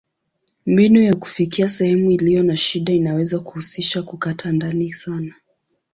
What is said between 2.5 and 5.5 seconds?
shida inaweza kuhusisha kukata ndani sana.